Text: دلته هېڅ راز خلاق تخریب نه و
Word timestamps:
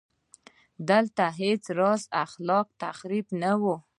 دلته 0.89 1.25
هېڅ 1.41 1.63
راز 1.79 2.03
خلاق 2.31 2.67
تخریب 2.83 3.27
نه 3.41 3.51
و 3.61 3.63